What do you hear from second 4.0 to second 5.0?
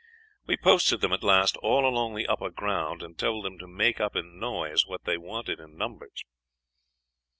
up in noise